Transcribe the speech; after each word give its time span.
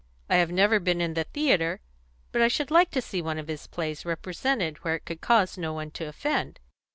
"I 0.31 0.37
have 0.37 0.51
never 0.51 0.79
been 0.79 0.99
in 0.99 1.13
the 1.13 1.25
theatre; 1.25 1.79
but 2.31 2.41
I 2.41 2.47
should 2.47 2.71
like 2.71 2.89
to 2.89 3.03
see 3.03 3.21
one 3.21 3.37
of 3.37 3.47
his 3.47 3.67
plays 3.67 4.03
represented 4.03 4.77
where 4.79 4.95
it 4.95 5.05
could 5.05 5.21
cause 5.21 5.59
no 5.59 5.73
one 5.73 5.91
to 5.91 6.07
offend." 6.09 6.59